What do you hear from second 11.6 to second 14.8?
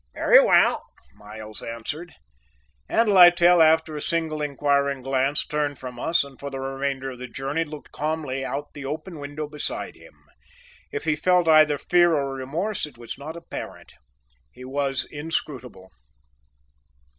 fear or remorse it was not apparent. He